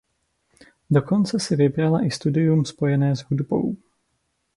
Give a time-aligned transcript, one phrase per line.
[0.89, 3.75] Dokonce si vybrala i studium spojené s hudbou.